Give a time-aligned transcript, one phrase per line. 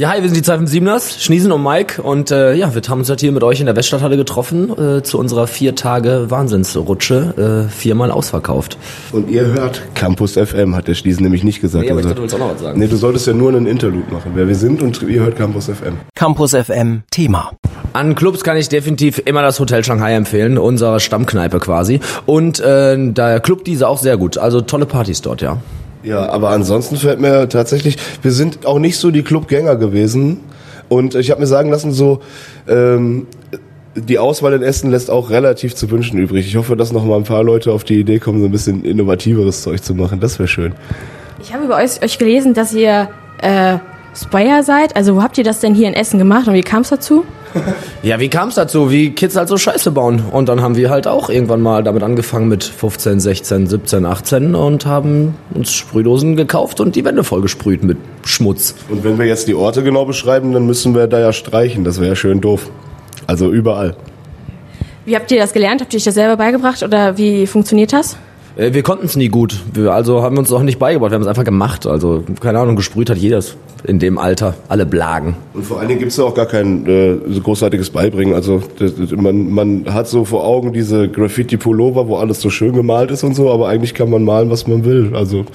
[0.00, 3.10] Ja, hi, wir sind die 257ers, Schniesen und Mike und äh, ja, wir haben uns
[3.10, 7.70] halt hier mit euch in der Weststadthalle getroffen äh, zu unserer vier Tage Wahnsinnsrutsche, äh,
[7.70, 8.78] viermal ausverkauft.
[9.12, 11.84] Und ihr hört Campus FM, hat der Schniesen nämlich nicht gesagt.
[11.84, 12.78] Nee, aber ich Also- dachte, du willst auch noch was sagen.
[12.78, 15.66] Nee, du solltest ja nur einen Interlude machen, wer wir sind und ihr hört Campus
[15.66, 15.98] FM.
[16.14, 17.50] Campus FM Thema.
[17.92, 22.00] An Clubs kann ich definitiv immer das Hotel Shanghai empfehlen, unsere Stammkneipe quasi.
[22.24, 25.58] Und äh, der Club diese auch sehr gut, also tolle Partys dort, ja.
[26.02, 30.40] Ja, aber ansonsten fällt mir tatsächlich, wir sind auch nicht so die Clubgänger gewesen.
[30.88, 32.20] Und ich habe mir sagen lassen, so
[32.68, 33.26] ähm,
[33.94, 36.46] die Auswahl in Essen lässt auch relativ zu wünschen übrig.
[36.46, 38.84] Ich hoffe, dass noch mal ein paar Leute auf die Idee kommen, so ein bisschen
[38.84, 40.20] innovativeres Zeug zu machen.
[40.20, 40.72] Das wäre schön.
[41.42, 43.08] Ich habe über euch, euch gelesen, dass ihr
[43.40, 43.78] äh,
[44.14, 44.96] Spire seid.
[44.96, 47.24] Also wo habt ihr das denn hier in Essen gemacht und wie kam es dazu?
[48.02, 48.90] Ja, wie kam es dazu?
[48.90, 50.22] Wie Kids halt so Scheiße bauen.
[50.30, 54.54] Und dann haben wir halt auch irgendwann mal damit angefangen mit 15, 16, 17, 18
[54.54, 58.74] und haben uns Sprühdosen gekauft und die Wände vollgesprüht mit Schmutz.
[58.88, 61.84] Und wenn wir jetzt die Orte genau beschreiben, dann müssen wir da ja streichen.
[61.84, 62.70] Das wäre ja schön doof.
[63.26, 63.96] Also überall.
[65.04, 65.80] Wie habt ihr das gelernt?
[65.80, 68.16] Habt ihr euch das selber beigebracht oder wie funktioniert das?
[68.60, 69.58] Äh, Wir konnten es nie gut.
[69.72, 71.10] Wir, also haben wir uns auch nicht beigebracht.
[71.10, 71.86] Wir haben es einfach gemacht.
[71.86, 74.54] Also keine Ahnung, gesprüht hat jedes in dem Alter.
[74.68, 75.34] Alle Blagen.
[75.54, 78.34] Und vor allen Dingen gibt's da auch gar kein äh, so großartiges Beibringen.
[78.34, 82.74] Also das, das, man, man hat so vor Augen diese Graffiti-Pullover, wo alles so schön
[82.74, 85.12] gemalt ist und so, aber eigentlich kann man malen, was man will.
[85.14, 85.46] Also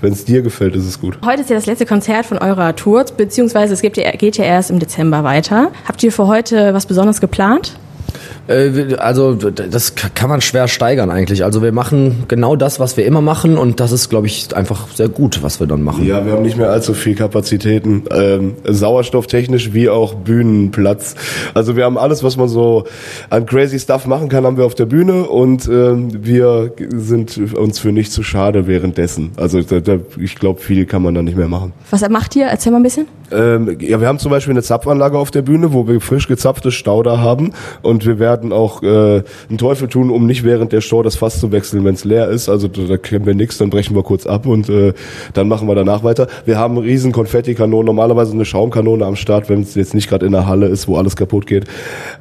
[0.00, 1.18] wenn es dir gefällt, ist es gut.
[1.24, 4.70] Heute ist ja das letzte Konzert von eurer Tour, beziehungsweise es gibt geht ja erst
[4.70, 5.70] im Dezember weiter.
[5.86, 7.76] Habt ihr für heute was Besonderes geplant?
[8.48, 11.44] Äh, Also das kann man schwer steigern eigentlich.
[11.44, 14.88] Also wir machen genau das, was wir immer machen und das ist, glaube ich, einfach
[14.94, 16.06] sehr gut, was wir dann machen.
[16.06, 21.14] Ja, wir haben nicht mehr allzu viel Kapazitäten, ähm, sauerstofftechnisch wie auch Bühnenplatz.
[21.54, 22.84] Also wir haben alles, was man so
[23.30, 27.78] an crazy Stuff machen kann, haben wir auf der Bühne und ähm, wir sind uns
[27.78, 29.32] für nicht zu schade währenddessen.
[29.36, 31.72] Also da, da, ich glaube, viel kann man da nicht mehr machen.
[31.90, 32.46] Was macht ihr?
[32.46, 33.06] Erzähl mal ein bisschen.
[33.30, 36.74] Ähm, ja, wir haben zum Beispiel eine Zapfanlage auf der Bühne, wo wir frisch gezapftes
[36.74, 41.02] Stauder haben und wir werden auch äh, einen Teufel tun, um nicht während der Show
[41.02, 42.48] das Fass zu wechseln, wenn es leer ist.
[42.48, 44.92] Also da, da kennen wir nichts, dann brechen wir kurz ab und äh,
[45.34, 46.26] dann machen wir danach weiter.
[46.44, 50.32] Wir haben riesen Konfettikanonen, normalerweise eine Schaumkanone am Start, wenn es jetzt nicht gerade in
[50.32, 51.64] der Halle ist, wo alles kaputt geht.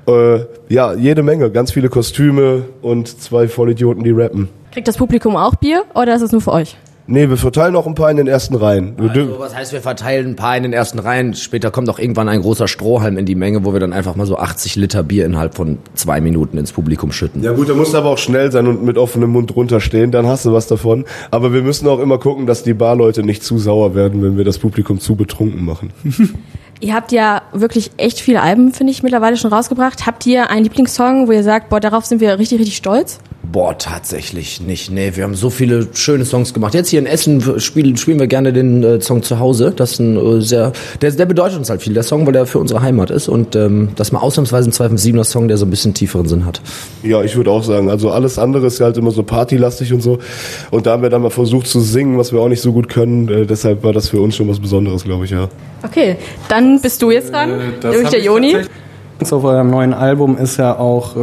[0.07, 0.39] Äh,
[0.69, 4.49] ja, jede Menge, ganz viele Kostüme und zwei Vollidioten, die rappen.
[4.71, 6.77] Kriegt das Publikum auch Bier oder ist es nur für euch?
[7.09, 8.95] Nee, wir verteilen noch ein paar in den ersten Reihen.
[8.97, 11.33] Also, was heißt, wir verteilen ein paar in den ersten Reihen.
[11.33, 14.25] Später kommt auch irgendwann ein großer Strohhalm in die Menge, wo wir dann einfach mal
[14.25, 17.41] so 80 Liter Bier innerhalb von zwei Minuten ins Publikum schütten.
[17.43, 20.27] Ja gut, da musst du aber auch schnell sein und mit offenem Mund runterstehen, dann
[20.27, 21.05] hast du was davon.
[21.31, 24.43] Aber wir müssen auch immer gucken, dass die Barleute nicht zu sauer werden, wenn wir
[24.43, 25.91] das Publikum zu betrunken machen.
[26.79, 30.05] Ihr habt ja wirklich echt viele Alben, finde ich, mittlerweile schon rausgebracht.
[30.05, 33.17] Habt ihr einen Lieblingssong, wo ihr sagt, boah, darauf sind wir richtig, richtig stolz?
[33.49, 34.91] Boah, tatsächlich nicht.
[34.91, 36.73] Nee, wir haben so viele schöne Songs gemacht.
[36.73, 39.71] Jetzt hier in Essen spielen, spielen wir gerne den äh, Song zu Hause.
[39.73, 42.45] Das ist ein äh, sehr, der, der bedeutet uns halt viel, der Song, weil der
[42.45, 43.29] für unsere Heimat ist.
[43.29, 46.45] Und ähm, das ist mal ausnahmsweise ein 257er Song, der so ein bisschen tieferen Sinn
[46.45, 46.61] hat.
[47.03, 50.01] Ja, ich würde auch sagen, also alles andere ist ja halt immer so partylastig und
[50.01, 50.19] so.
[50.69, 52.89] Und da haben wir dann mal versucht zu singen, was wir auch nicht so gut
[52.89, 53.29] können.
[53.29, 55.47] Äh, deshalb war das für uns schon was Besonderes, glaube ich, ja.
[55.83, 56.17] Okay,
[56.49, 57.51] dann bist du jetzt dran.
[57.79, 58.57] das Durch hab der Joni.
[59.19, 61.15] Auf eurem neuen Album ist ja auch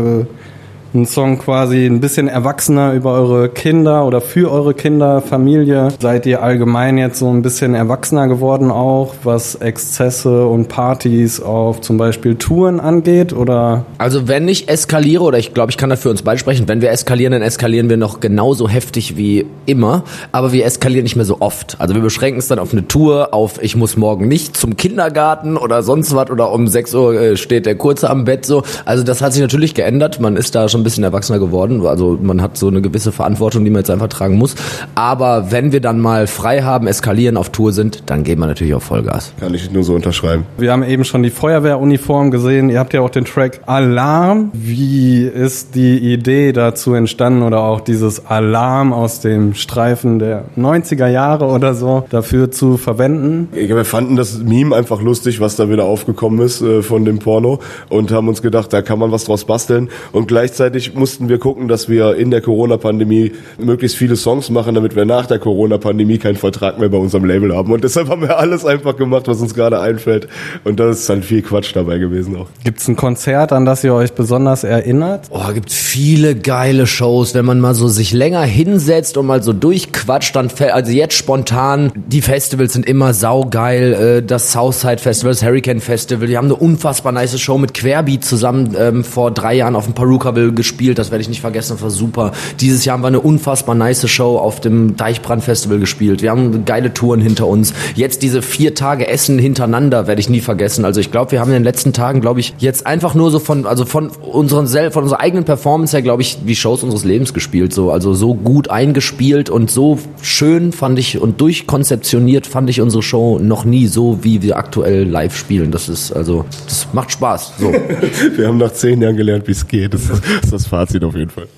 [0.94, 5.88] äh, ein Song quasi ein bisschen erwachsener über eure Kinder oder für eure Kinder, Familie.
[6.00, 11.80] Seid ihr allgemein jetzt so ein bisschen erwachsener geworden auch, was Exzesse und Partys auf
[11.80, 13.32] zum Beispiel Touren angeht?
[13.32, 16.80] Oder Also wenn ich eskaliere, oder ich glaube, ich kann dafür uns beide sprechen, wenn
[16.80, 21.24] wir eskalieren, dann eskalieren wir noch genauso heftig wie immer, aber wir eskalieren nicht mehr
[21.24, 21.76] so oft.
[21.80, 25.56] Also wir beschränken es dann auf eine Tour, auf ich muss morgen nicht zum Kindergarten
[25.56, 28.62] oder sonst was oder um 6 Uhr äh, steht der Kurze am Bett so.
[28.84, 32.18] Also das hat sich natürlich geändert, man ist da schon ein bisschen erwachsener geworden, also
[32.22, 34.54] man hat so eine gewisse Verantwortung, die man jetzt einfach tragen muss.
[34.94, 38.74] Aber wenn wir dann mal frei haben, eskalieren, auf Tour sind, dann geben wir natürlich
[38.74, 39.32] auch Vollgas.
[39.40, 40.44] Kann ich nur so unterschreiben.
[40.58, 42.68] wir haben eben schon die Feuerwehruniform gesehen.
[42.68, 44.50] Ihr habt ja auch den Track Alarm.
[44.52, 51.06] Wie ist die Idee dazu entstanden oder auch dieses Alarm aus dem Streifen der 90er
[51.08, 53.48] Jahre oder so dafür zu verwenden?
[53.54, 57.18] Ja, Wir fanden das Meme einfach lustig, was da wieder aufgekommen ist äh, von dem
[57.20, 59.88] Porno und haben uns gedacht, da kann man was draus basteln.
[60.12, 64.96] Und gleichzeitig mussten wir gucken, dass wir in der Corona-Pandemie möglichst viele Songs machen, damit
[64.96, 67.72] wir nach der Corona-Pandemie keinen Vertrag mehr bei unserem Label haben.
[67.72, 70.28] Und deshalb haben wir alles einfach gemacht, was uns gerade einfällt.
[70.64, 72.48] Und da ist dann viel Quatsch dabei gewesen auch.
[72.64, 75.28] Gibt's ein Konzert, an das ihr euch besonders erinnert?
[75.30, 79.52] Oh, gibt viele geile Shows, wenn man mal so sich länger hinsetzt und mal so
[79.52, 85.32] durchquatscht, dann fällt, also jetzt spontan, die Festivals sind immer saugeil, äh, das Southside Festival,
[85.32, 89.54] das Hurricane Festival, die haben eine unfassbar nice Show mit Querbeat zusammen ähm, vor drei
[89.54, 92.32] Jahren auf dem Perukaville gespielt, das werde ich nicht vergessen, das war super.
[92.60, 96.22] Dieses Jahr haben wir eine unfassbar nice Show auf dem Deichbrand Festival gespielt.
[96.22, 97.74] Wir haben geile Touren hinter uns.
[97.94, 100.84] Jetzt diese vier Tage Essen hintereinander werde ich nie vergessen.
[100.84, 103.38] Also ich glaube, wir haben in den letzten Tagen, glaube ich, jetzt einfach nur so
[103.38, 107.34] von, also von unseren von unserer eigenen Performance her, glaube ich, die Shows unseres Lebens
[107.34, 107.72] gespielt.
[107.72, 113.02] So, also so gut eingespielt und so schön fand ich und durchkonzeptioniert fand ich unsere
[113.02, 115.70] Show noch nie so, wie wir aktuell live spielen.
[115.70, 117.54] Das ist also, das macht Spaß.
[117.58, 117.72] So.
[118.36, 119.94] Wir haben nach zehn Jahren gelernt, wie es geht.
[119.94, 120.02] Das
[120.44, 121.48] ist das Fazit auf jeden Fall.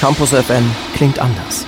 [0.00, 0.64] Campus FM
[0.94, 1.66] klingt anders.